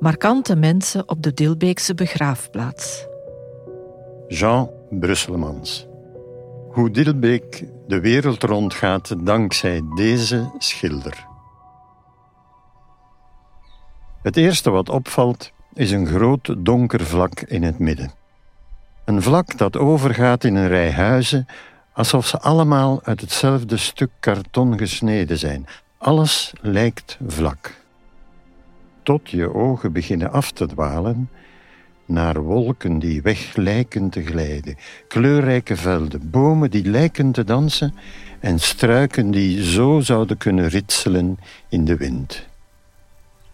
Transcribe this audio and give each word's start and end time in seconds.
Markante 0.00 0.56
mensen 0.56 1.08
op 1.08 1.22
de 1.22 1.34
Dilbeekse 1.34 1.94
begraafplaats. 1.94 3.06
Jean 4.28 4.70
Brusselmans. 4.90 5.86
Hoe 6.70 6.90
Dilbeek 6.90 7.64
de 7.86 8.00
wereld 8.00 8.42
rondgaat 8.42 9.26
dankzij 9.26 9.82
deze 9.94 10.50
schilder. 10.58 11.26
Het 14.22 14.36
eerste 14.36 14.70
wat 14.70 14.88
opvalt 14.88 15.52
is 15.74 15.90
een 15.90 16.06
groot 16.06 16.54
donker 16.58 17.00
vlak 17.00 17.40
in 17.40 17.62
het 17.62 17.78
midden. 17.78 18.10
Een 19.04 19.22
vlak 19.22 19.58
dat 19.58 19.76
overgaat 19.76 20.44
in 20.44 20.54
een 20.54 20.68
rij 20.68 20.92
huizen 20.92 21.46
alsof 21.92 22.26
ze 22.26 22.40
allemaal 22.40 23.00
uit 23.02 23.20
hetzelfde 23.20 23.76
stuk 23.76 24.10
karton 24.20 24.78
gesneden 24.78 25.38
zijn. 25.38 25.66
Alles 25.98 26.52
lijkt 26.60 27.18
vlak. 27.26 27.85
Tot 29.06 29.30
je 29.30 29.54
ogen 29.54 29.92
beginnen 29.92 30.32
af 30.32 30.52
te 30.52 30.66
dwalen 30.66 31.28
naar 32.04 32.42
wolken 32.42 32.98
die 32.98 33.22
weg 33.22 33.56
lijken 33.56 34.10
te 34.10 34.22
glijden, 34.22 34.76
kleurrijke 35.08 35.76
velden, 35.76 36.30
bomen 36.30 36.70
die 36.70 36.84
lijken 36.84 37.32
te 37.32 37.44
dansen 37.44 37.94
en 38.40 38.60
struiken 38.60 39.30
die 39.30 39.64
zo 39.64 40.00
zouden 40.00 40.36
kunnen 40.36 40.68
ritselen 40.68 41.38
in 41.68 41.84
de 41.84 41.96
wind. 41.96 42.46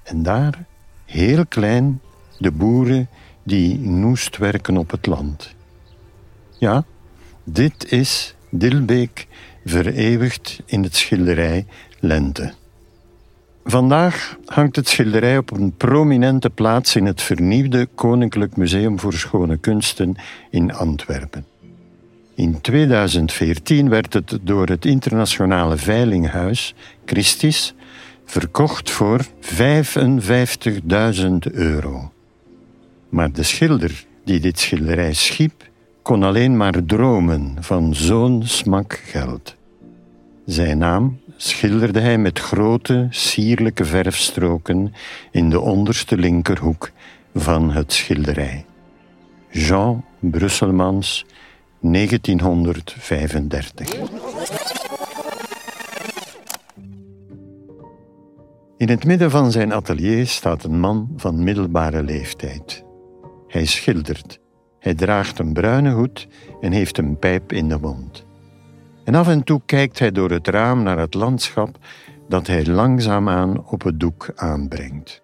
En 0.02 0.22
daar, 0.22 0.64
heel 1.04 1.46
klein, 1.46 2.00
de 2.38 2.50
boeren 2.50 3.08
die 3.42 3.78
noest 3.78 4.36
werken 4.36 4.76
op 4.76 4.90
het 4.90 5.06
land. 5.06 5.54
Ja, 6.58 6.84
dit 7.44 7.92
is 7.92 8.34
Dilbeek 8.50 9.26
vereeuwigd 9.64 10.60
in 10.64 10.82
het 10.82 10.96
schilderij 10.96 11.66
Lente. 12.00 12.52
Vandaag 13.64 14.36
hangt 14.44 14.76
het 14.76 14.88
schilderij 14.88 15.38
op 15.38 15.50
een 15.50 15.76
prominente 15.76 16.50
plaats 16.50 16.96
in 16.96 17.06
het 17.06 17.22
vernieuwde 17.22 17.88
Koninklijk 17.94 18.56
Museum 18.56 19.00
voor 19.00 19.12
Schone 19.12 19.56
Kunsten 19.56 20.16
in 20.50 20.72
Antwerpen. 20.74 21.46
In 22.34 22.60
2014 22.60 23.88
werd 23.88 24.12
het 24.12 24.38
door 24.42 24.66
het 24.66 24.84
internationale 24.84 25.76
veilinghuis 25.76 26.74
Christis 27.04 27.74
verkocht 28.24 28.90
voor 28.90 29.20
55.000 29.24 29.28
euro. 31.52 32.12
Maar 33.08 33.32
de 33.32 33.42
schilder 33.42 34.04
die 34.24 34.40
dit 34.40 34.58
schilderij 34.58 35.12
schiep, 35.12 35.70
kon 36.02 36.22
alleen 36.22 36.56
maar 36.56 36.84
dromen 36.84 37.56
van 37.60 37.94
zo'n 37.94 38.42
smak 38.44 39.00
geld. 39.04 39.56
Zijn 40.44 40.78
naam 40.78 41.20
schilderde 41.36 42.00
hij 42.00 42.18
met 42.18 42.38
grote, 42.38 43.06
sierlijke 43.10 43.84
verfstroken 43.84 44.94
in 45.30 45.50
de 45.50 45.60
onderste 45.60 46.16
linkerhoek 46.16 46.90
van 47.34 47.70
het 47.70 47.92
schilderij. 47.92 48.64
Jean 49.50 50.04
Brusselmans, 50.18 51.26
1935. 51.80 53.94
In 58.76 58.88
het 58.88 59.04
midden 59.04 59.30
van 59.30 59.52
zijn 59.52 59.72
atelier 59.72 60.26
staat 60.26 60.64
een 60.64 60.80
man 60.80 61.12
van 61.16 61.44
middelbare 61.44 62.02
leeftijd. 62.02 62.84
Hij 63.48 63.64
schildert. 63.64 64.40
Hij 64.78 64.94
draagt 64.94 65.38
een 65.38 65.52
bruine 65.52 65.92
hoed 65.92 66.26
en 66.60 66.72
heeft 66.72 66.98
een 66.98 67.18
pijp 67.18 67.52
in 67.52 67.68
de 67.68 67.78
mond. 67.78 68.30
En 69.04 69.14
af 69.14 69.28
en 69.28 69.44
toe 69.44 69.60
kijkt 69.66 69.98
hij 69.98 70.12
door 70.12 70.30
het 70.30 70.48
raam 70.48 70.82
naar 70.82 70.98
het 70.98 71.14
landschap 71.14 71.78
dat 72.28 72.46
hij 72.46 72.66
langzaamaan 72.66 73.66
op 73.66 73.82
het 73.82 74.00
doek 74.00 74.30
aanbrengt. 74.34 75.22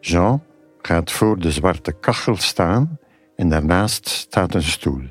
Jean 0.00 0.42
gaat 0.82 1.12
voor 1.12 1.38
de 1.38 1.50
zwarte 1.50 1.92
kachel 1.92 2.36
staan 2.36 2.98
en 3.36 3.48
daarnaast 3.48 4.08
staat 4.08 4.54
een 4.54 4.62
stoel. 4.62 5.02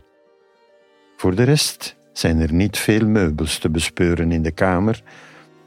Voor 1.18 1.36
de 1.36 1.44
rest 1.44 1.96
zijn 2.14 2.40
er 2.40 2.54
niet 2.54 2.78
veel 2.78 3.08
meubels 3.08 3.58
te 3.58 3.70
bespeuren 3.70 4.32
in 4.32 4.42
de 4.42 4.52
kamer. 4.52 5.04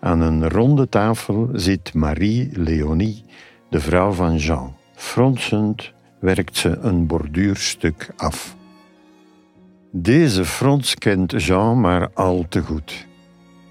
Aan 0.00 0.20
een 0.20 0.48
ronde 0.48 0.88
tafel 0.88 1.48
zit 1.52 1.94
Marie-Léonie, 1.94 3.24
de 3.70 3.80
vrouw 3.80 4.12
van 4.12 4.36
Jean. 4.36 4.76
Fronsend 4.94 5.92
werkt 6.20 6.56
ze 6.56 6.68
een 6.68 7.06
borduurstuk 7.06 8.10
af. 8.16 8.56
Deze 9.96 10.44
frons 10.44 10.94
kent 10.94 11.42
Jean 11.42 11.80
maar 11.80 12.10
al 12.14 12.44
te 12.48 12.60
goed. 12.60 13.06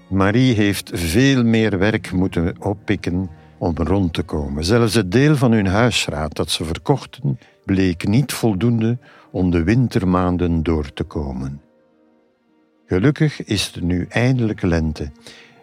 Marie 0.08 0.54
heeft 0.54 0.90
veel 0.94 1.44
meer 1.44 1.78
werk 1.78 2.12
moeten 2.12 2.54
oppikken 2.58 3.30
om 3.58 3.74
rond 3.76 4.12
te 4.12 4.22
komen. 4.22 4.64
Zelfs 4.64 4.94
het 4.94 5.12
deel 5.12 5.36
van 5.36 5.52
hun 5.52 5.66
huisraad 5.66 6.36
dat 6.36 6.50
ze 6.50 6.64
verkochten 6.64 7.38
bleek 7.64 8.06
niet 8.08 8.32
voldoende 8.32 8.98
om 9.30 9.50
de 9.50 9.62
wintermaanden 9.62 10.62
door 10.62 10.92
te 10.92 11.04
komen. 11.04 11.60
Gelukkig 12.86 13.44
is 13.44 13.66
het 13.66 13.84
nu 13.84 14.06
eindelijk 14.08 14.62
lente 14.62 15.10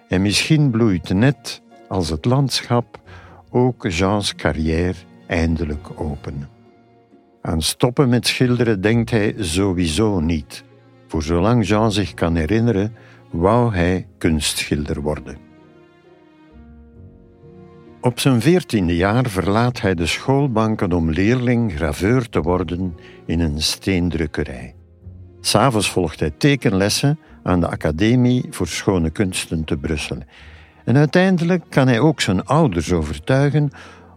en 0.08 0.22
misschien 0.22 0.70
bloeit 0.70 1.14
net 1.14 1.62
als 1.88 2.10
het 2.10 2.26
landschap 2.26 3.00
ook 3.50 3.88
Jeans 3.88 4.36
carrière 4.36 4.98
eindelijk 5.28 5.88
open. 6.02 6.61
Aan 7.42 7.62
stoppen 7.62 8.10
met 8.10 8.28
schilderen 8.28 8.82
denkt 8.82 9.10
hij 9.10 9.36
sowieso 9.38 10.20
niet. 10.20 10.64
Voor 11.08 11.24
zolang 11.24 11.68
Jean 11.68 11.92
zich 11.92 12.14
kan 12.14 12.36
herinneren, 12.36 12.96
wou 13.32 13.76
hij 13.76 14.08
kunstschilder 14.18 15.02
worden. 15.02 15.38
Op 18.02 18.20
zijn 18.20 18.42
veertiende 18.42 18.96
jaar 18.96 19.30
verlaat 19.30 19.82
hij 19.82 19.96
de 19.96 20.06
schoolbanken 20.06 20.94
om 20.94 21.12
leerling 21.12 21.74
graveur 21.74 22.30
te 22.30 22.42
worden 22.42 22.98
in 23.26 23.40
een 23.40 23.62
steendrukkerij. 23.62 24.76
S'avonds 25.40 25.92
volgt 25.92 26.20
hij 26.20 26.32
tekenlessen 26.38 27.20
aan 27.44 27.60
de 27.60 27.68
Academie 27.68 28.46
voor 28.50 28.68
Schone 28.68 29.10
Kunsten 29.10 29.64
te 29.64 29.78
Brussel. 29.78 30.18
En 30.86 30.98
uiteindelijk 30.98 31.64
kan 31.70 31.88
hij 31.88 32.00
ook 32.00 32.22
zijn 32.22 32.46
ouders 32.46 32.92
overtuigen 32.92 33.72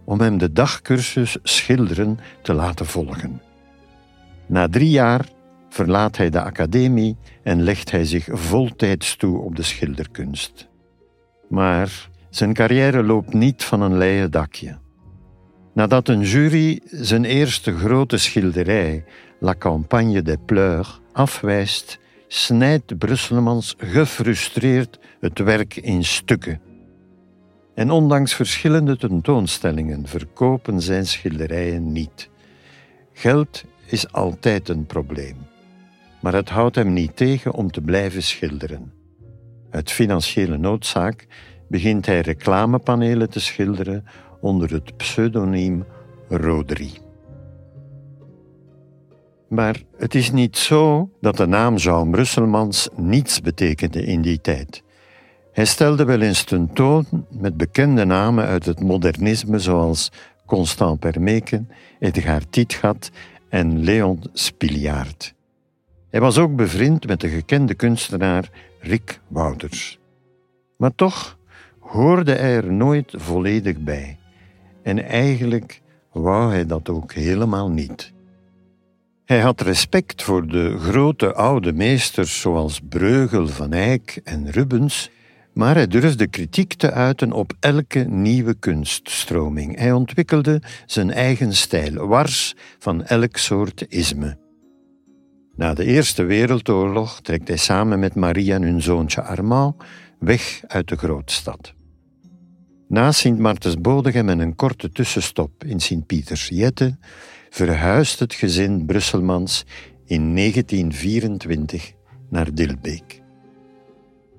om 0.04 0.20
hem 0.20 0.38
de 0.38 0.53
dagcursus 0.53 1.37
schilderen 1.42 2.19
te 2.42 2.54
laten 2.54 2.87
volgen. 2.87 3.42
Na 4.47 4.69
drie 4.69 4.91
jaar 4.91 5.28
verlaat 5.69 6.16
hij 6.16 6.31
de 6.31 6.42
academie 6.42 7.16
en 7.42 7.62
legt 7.62 7.91
hij 7.91 8.04
zich 8.04 8.28
voltijds 8.31 9.16
toe 9.16 9.38
op 9.38 9.56
de 9.56 9.62
schilderkunst. 9.62 10.69
Maar 11.48 12.09
zijn 12.31 12.53
carrière 12.53 13.03
loopt 13.03 13.34
niet 13.34 13.65
van 13.65 13.81
een 13.81 13.97
leien 13.97 14.31
dakje. 14.31 14.78
Nadat 15.75 16.09
een 16.09 16.21
jury 16.21 16.81
zijn 16.84 17.25
eerste 17.25 17.76
grote 17.76 18.16
schilderij, 18.16 19.04
La 19.41 19.54
Campagne 19.59 20.22
des 20.22 20.36
Pleurs, 20.47 21.00
afwijst, 21.12 21.98
snijdt 22.28 22.98
Brusselmans 22.98 23.75
gefrustreerd 23.78 24.98
het 25.21 25.38
werk 25.38 25.76
in 25.76 26.04
stukken 26.04 26.60
en 27.74 27.90
ondanks 27.90 28.34
verschillende 28.34 28.96
tentoonstellingen 28.96 30.06
verkopen 30.06 30.80
zijn 30.80 31.06
schilderijen 31.06 31.92
niet. 31.92 32.30
Geld 33.12 33.64
is 33.86 34.12
altijd 34.12 34.68
een 34.68 34.86
probleem, 34.86 35.36
maar 36.20 36.34
het 36.34 36.48
houdt 36.48 36.76
hem 36.76 36.92
niet 36.92 37.16
tegen 37.16 37.52
om 37.52 37.70
te 37.70 37.80
blijven 37.80 38.22
schilderen. 38.22 38.92
Uit 39.70 39.90
financiële 39.90 40.56
noodzaak 40.56 41.26
begint 41.68 42.06
hij 42.06 42.20
reclamepanelen 42.20 43.30
te 43.30 43.40
schilderen 43.40 44.04
onder 44.41 44.72
het 44.72 44.96
pseudoniem 44.96 45.84
Rodri. 46.28 46.92
Maar 49.48 49.82
het 49.96 50.14
is 50.14 50.30
niet 50.30 50.56
zo 50.56 51.10
dat 51.20 51.36
de 51.36 51.46
naam 51.46 51.76
Jean 51.76 52.10
Brusselmans 52.10 52.88
niets 52.96 53.41
betekende 53.41 54.04
in 54.04 54.22
die 54.22 54.41
tijd. 54.41 54.84
Hij 55.54 55.65
stelde 55.65 56.04
wel 56.04 56.20
eens 56.20 56.44
tentoon 56.44 57.26
met 57.31 57.56
bekende 57.56 58.04
namen 58.04 58.44
uit 58.47 58.66
het 58.66 58.81
modernisme 58.81 59.59
zoals 59.59 60.12
Constant 60.47 61.01
Permeken, 61.01 61.68
Edgar 61.98 62.42
Tietgat 62.51 63.10
en 63.48 63.84
Leon 63.84 64.22
Spiliaert. 64.33 65.34
Hij 66.10 66.21
was 66.21 66.39
ook 66.39 66.56
bevriend 66.56 67.06
met 67.06 67.21
de 67.21 67.28
gekende 67.28 67.74
kunstenaar 67.74 68.51
Rick 68.80 69.21
Wouters. 69.28 69.98
Maar 70.77 70.95
toch 70.95 71.39
hoorde 71.78 72.33
hij 72.33 72.56
er 72.56 72.72
nooit 72.72 73.12
volledig 73.16 73.78
bij. 73.78 74.18
En 74.83 75.04
eigenlijk 75.04 75.80
wou 76.12 76.53
hij 76.53 76.66
dat 76.66 76.89
ook 76.89 77.12
helemaal 77.12 77.71
niet. 77.71 78.12
Hij 79.24 79.41
had 79.41 79.60
respect 79.60 80.22
voor 80.22 80.47
de 80.47 80.78
grote 80.78 81.34
oude 81.34 81.72
meesters 81.72 82.41
zoals 82.41 82.80
Breugel, 82.89 83.48
Van 83.48 83.72
Eyck 83.72 84.21
en 84.24 84.51
Rubens, 84.51 85.10
maar 85.54 85.74
hij 85.74 85.86
durfde 85.86 86.27
kritiek 86.27 86.74
te 86.74 86.91
uiten 86.91 87.33
op 87.33 87.53
elke 87.60 87.98
nieuwe 87.98 88.54
kunststroming. 88.54 89.78
Hij 89.78 89.92
ontwikkelde 89.92 90.62
zijn 90.86 91.10
eigen 91.10 91.54
stijl, 91.54 92.06
wars 92.06 92.54
van 92.78 93.04
elk 93.04 93.36
soort 93.36 93.86
isme. 93.89 94.39
Na 95.56 95.74
de 95.74 95.84
Eerste 95.84 96.22
Wereldoorlog 96.22 97.21
trekt 97.21 97.48
hij 97.48 97.56
samen 97.56 97.98
met 97.98 98.15
Marie 98.15 98.53
en 98.53 98.62
hun 98.62 98.83
zoontje 98.83 99.22
Armand 99.22 99.74
weg 100.18 100.60
uit 100.66 100.89
de 100.89 100.97
grootstad. 100.97 101.74
Na 102.89 103.12
Sint 103.12 103.39
Martens 103.39 103.80
Bodegem 103.80 104.28
en 104.28 104.39
een 104.39 104.54
korte 104.54 104.91
tussenstop 104.91 105.65
in 105.65 105.80
Sint-Pieters 105.80 106.48
Jette 106.48 106.97
verhuist 107.51 108.18
het 108.18 108.34
gezin 108.34 108.86
Brusselmans 108.86 109.65
in 110.04 110.34
1924 110.36 111.92
naar 112.30 112.54
Dilbeek. 112.54 113.23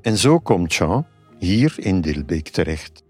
En 0.05 0.17
zo 0.17 0.39
komt 0.39 0.73
Jean 0.73 1.05
hier 1.37 1.73
in 1.77 2.01
Dilbeek 2.01 2.49
terecht. 2.49 3.03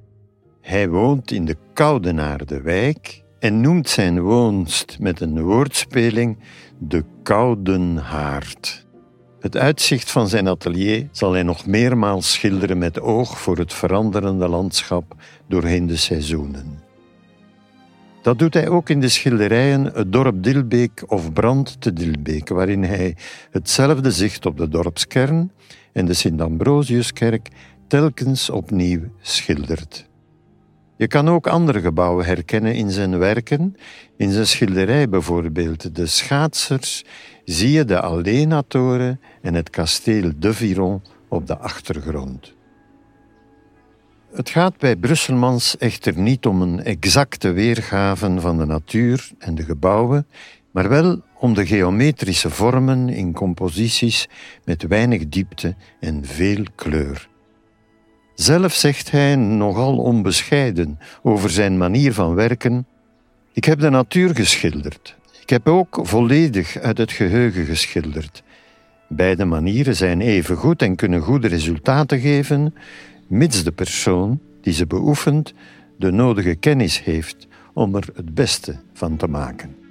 Hij 0.61 0.89
woont 0.89 1.31
in 1.31 1.45
de 1.45 1.57
Koudenaarde 1.73 2.61
wijk 2.61 3.23
en 3.39 3.61
noemt 3.61 3.89
zijn 3.89 4.21
woonst 4.21 4.97
met 4.99 5.21
een 5.21 5.41
woordspeling 5.41 6.37
de 6.77 7.03
Koudenhaard. 7.23 8.85
Het 9.39 9.57
uitzicht 9.57 10.11
van 10.11 10.27
zijn 10.27 10.47
atelier 10.47 11.07
zal 11.11 11.31
hij 11.31 11.43
nog 11.43 11.65
meermaals 11.65 12.33
schilderen 12.33 12.77
met 12.77 12.99
oog 12.99 13.39
voor 13.39 13.57
het 13.57 13.73
veranderende 13.73 14.47
landschap 14.47 15.15
doorheen 15.47 15.87
de 15.87 15.97
seizoenen. 15.97 16.83
Dat 18.21 18.39
doet 18.39 18.53
hij 18.53 18.69
ook 18.69 18.89
in 18.89 18.99
de 18.99 19.09
schilderijen 19.09 19.85
Het 19.85 20.11
dorp 20.11 20.43
Dilbeek 20.43 21.03
of 21.07 21.33
Brand 21.33 21.81
te 21.81 21.93
Dilbeek, 21.93 22.49
waarin 22.49 22.83
hij 22.83 23.15
hetzelfde 23.51 24.11
zicht 24.11 24.45
op 24.45 24.57
de 24.57 24.67
dorpskern 24.67 25.51
en 25.95 26.05
de 26.05 26.13
Sint-Ambrosiuskerk 26.13 27.49
telkens 27.87 28.49
opnieuw 28.49 29.01
schildert. 29.21 30.07
Je 30.97 31.07
kan 31.07 31.29
ook 31.29 31.47
andere 31.47 31.81
gebouwen 31.81 32.25
herkennen 32.25 32.75
in 32.75 32.91
zijn 32.91 33.17
werken. 33.17 33.75
In 34.17 34.31
zijn 34.31 34.47
schilderij 34.47 35.09
bijvoorbeeld 35.09 35.95
De 35.95 36.05
Schaatsers 36.05 37.03
zie 37.45 37.71
je 37.71 37.85
de 37.85 38.01
Alena-toren 38.01 39.19
en 39.41 39.53
het 39.53 39.69
kasteel 39.69 40.31
de 40.39 40.53
Viron 40.53 41.01
op 41.27 41.47
de 41.47 41.57
achtergrond. 41.57 42.53
Het 44.31 44.49
gaat 44.49 44.77
bij 44.77 44.95
Brusselmans 44.95 45.77
echter 45.77 46.19
niet 46.19 46.45
om 46.45 46.61
een 46.61 46.83
exacte 46.83 47.51
weergave 47.51 48.39
van 48.39 48.57
de 48.57 48.65
natuur 48.65 49.31
en 49.37 49.55
de 49.55 49.63
gebouwen, 49.63 50.27
maar 50.71 50.89
wel 50.89 51.21
om 51.45 51.53
de 51.53 51.65
geometrische 51.65 52.49
vormen 52.49 53.09
in 53.09 53.33
composities 53.33 54.29
met 54.63 54.87
weinig 54.87 55.29
diepte 55.29 55.75
en 55.99 56.25
veel 56.25 56.63
kleur. 56.75 57.27
Zelf 58.33 58.73
zegt 58.73 59.11
hij 59.11 59.35
nogal 59.35 59.97
onbescheiden 59.97 60.99
over 61.23 61.49
zijn 61.49 61.77
manier 61.77 62.13
van 62.13 62.33
werken: 62.33 62.87
Ik 63.53 63.65
heb 63.65 63.79
de 63.79 63.89
natuur 63.89 64.35
geschilderd. 64.35 65.17
Ik 65.41 65.49
heb 65.49 65.67
ook 65.67 65.99
volledig 66.01 66.77
uit 66.77 66.97
het 66.97 67.11
geheugen 67.11 67.65
geschilderd. 67.65 68.43
Beide 69.07 69.45
manieren 69.45 69.95
zijn 69.95 70.21
even 70.21 70.55
goed 70.55 70.81
en 70.81 70.95
kunnen 70.95 71.21
goede 71.21 71.47
resultaten 71.47 72.19
geven, 72.19 72.75
mits 73.27 73.63
de 73.63 73.71
persoon 73.71 74.39
die 74.61 74.73
ze 74.73 74.87
beoefent 74.87 75.53
de 75.97 76.11
nodige 76.11 76.55
kennis 76.55 77.03
heeft 77.03 77.47
om 77.73 77.95
er 77.95 78.07
het 78.15 78.33
beste 78.33 78.75
van 78.93 79.17
te 79.17 79.27
maken. 79.27 79.84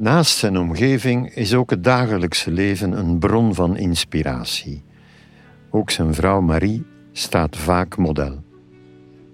Naast 0.00 0.36
zijn 0.36 0.58
omgeving 0.58 1.34
is 1.34 1.54
ook 1.54 1.70
het 1.70 1.84
dagelijkse 1.84 2.50
leven 2.50 2.98
een 2.98 3.18
bron 3.18 3.54
van 3.54 3.76
inspiratie. 3.76 4.82
Ook 5.70 5.90
zijn 5.90 6.14
vrouw 6.14 6.40
Marie 6.40 6.86
staat 7.12 7.56
vaak 7.56 7.96
model. 7.96 8.42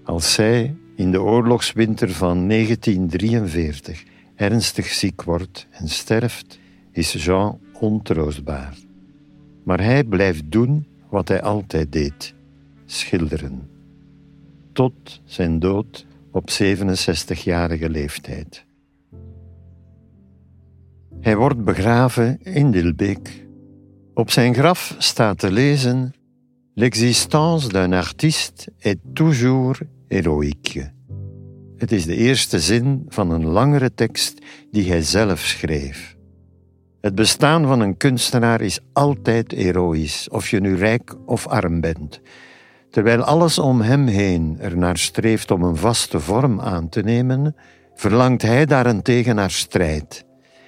Als 0.05 0.33
zij 0.33 0.77
in 0.97 1.11
de 1.11 1.23
oorlogswinter 1.23 2.11
van 2.11 2.49
1943 2.49 4.05
ernstig 4.35 4.87
ziek 4.87 5.23
wordt 5.23 5.67
en 5.71 5.89
sterft, 5.89 6.59
is 6.93 7.13
Jean 7.13 7.59
ontroostbaar. 7.73 8.77
Maar 9.63 9.81
hij 9.81 10.05
blijft 10.05 10.51
doen 10.51 10.87
wat 11.09 11.29
hij 11.29 11.43
altijd 11.43 11.93
deed: 11.93 12.35
schilderen. 12.85 13.69
Tot 14.73 15.21
zijn 15.25 15.59
dood 15.59 16.07
op 16.31 16.51
67-jarige 16.51 17.91
leeftijd. 17.91 18.64
Hij 21.25 21.37
wordt 21.37 21.65
begraven 21.65 22.39
in 22.43 22.71
Dilbeek. 22.71 23.47
Op 24.15 24.31
zijn 24.31 24.55
graf 24.55 24.95
staat 24.99 25.39
te 25.39 25.53
lezen 25.53 26.15
L'existence 26.75 27.69
d'un 27.69 27.93
artiste 27.93 28.73
est 28.79 28.97
toujours 29.13 29.81
héroïque. 30.09 30.93
Het 31.77 31.93
is 31.93 32.05
de 32.05 32.17
eerste 32.17 32.61
zin 32.61 33.05
van 33.09 33.31
een 33.31 33.45
langere 33.45 33.95
tekst 33.95 34.39
die 34.71 34.89
hij 34.91 35.03
zelf 35.03 35.41
schreef. 35.41 36.17
Het 37.01 37.15
bestaan 37.15 37.67
van 37.67 37.81
een 37.81 37.97
kunstenaar 37.97 38.61
is 38.61 38.81
altijd 38.93 39.51
heroïs, 39.51 40.29
of 40.29 40.51
je 40.51 40.61
nu 40.61 40.77
rijk 40.77 41.15
of 41.27 41.47
arm 41.47 41.81
bent. 41.81 42.21
Terwijl 42.91 43.23
alles 43.23 43.59
om 43.59 43.81
hem 43.81 44.07
heen 44.07 44.57
er 44.61 44.77
naar 44.77 44.99
streeft 44.99 45.51
om 45.51 45.63
een 45.63 45.77
vaste 45.77 46.21
vorm 46.21 46.61
aan 46.61 46.89
te 46.89 47.01
nemen, 47.01 47.57
verlangt 47.95 48.43
hij 48.43 48.67
daarentegen 48.67 49.35
naar 49.35 49.51
strijd. 49.51 50.25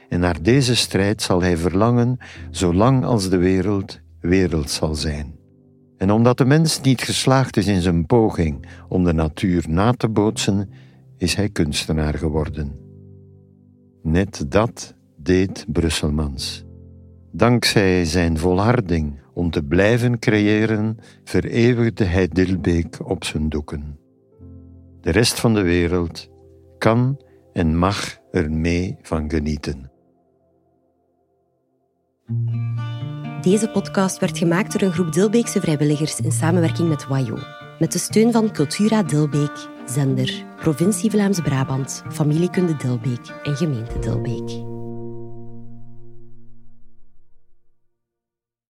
En 0.08 0.20
naar 0.20 0.42
deze 0.42 0.76
strijd 0.76 1.22
zal 1.22 1.42
hij 1.42 1.56
verlangen 1.56 2.18
zolang 2.50 3.04
als 3.04 3.28
de 3.28 3.36
wereld 3.36 4.00
wereld 4.20 4.70
zal 4.70 4.94
zijn. 4.94 5.34
En 5.96 6.10
omdat 6.10 6.38
de 6.38 6.44
mens 6.44 6.80
niet 6.80 7.02
geslaagd 7.02 7.56
is 7.56 7.66
in 7.66 7.80
zijn 7.80 8.06
poging 8.06 8.66
om 8.88 9.04
de 9.04 9.12
natuur 9.12 9.64
na 9.68 9.92
te 9.92 10.08
bootsen, 10.08 10.70
is 11.16 11.34
hij 11.34 11.48
kunstenaar 11.48 12.14
geworden. 12.14 12.72
Net 14.02 14.44
dat 14.48 14.94
deed 15.16 15.64
Brusselmans. 15.68 16.64
Dankzij 17.32 18.04
zijn 18.04 18.38
volharding 18.38 19.20
om 19.34 19.50
te 19.50 19.62
blijven 19.62 20.18
creëren, 20.18 20.96
vereeuwigde 21.24 22.04
hij 22.04 22.28
Dilbeek 22.28 23.08
op 23.08 23.24
zijn 23.24 23.48
doeken. 23.48 23.98
De 25.00 25.10
rest 25.10 25.40
van 25.40 25.54
de 25.54 25.62
wereld 25.62 26.28
kan 26.78 27.20
en 27.52 27.78
mag 27.78 28.18
er 28.30 28.50
mee 28.50 28.96
van 29.02 29.30
genieten. 29.30 29.90
Deze 33.40 33.68
podcast 33.72 34.18
werd 34.18 34.38
gemaakt 34.38 34.72
door 34.72 34.88
een 34.88 34.94
groep 34.94 35.12
Dilbeekse 35.12 35.60
vrijwilligers 35.60 36.20
in 36.20 36.32
samenwerking 36.32 36.88
met 36.88 37.06
WAJO. 37.06 37.38
Met 37.78 37.92
de 37.92 37.98
steun 37.98 38.32
van 38.32 38.52
Cultura 38.52 39.02
Dilbeek, 39.02 39.68
Zender, 39.84 40.44
Provincie 40.56 41.10
Vlaams-Brabant, 41.10 42.02
Familiekunde 42.12 42.76
Dilbeek 42.76 43.28
en 43.42 43.56
Gemeente 43.56 43.98
Dilbeek. 43.98 44.65